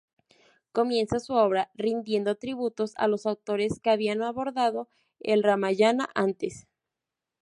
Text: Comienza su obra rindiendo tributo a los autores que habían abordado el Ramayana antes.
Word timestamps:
Comienza 0.71 1.19
su 1.19 1.33
obra 1.33 1.69
rindiendo 1.75 2.33
tributo 2.33 2.85
a 2.95 3.07
los 3.07 3.27
autores 3.27 3.79
que 3.79 3.91
habían 3.91 4.23
abordado 4.23 4.89
el 5.19 5.43
Ramayana 5.43 6.09
antes. 6.15 6.65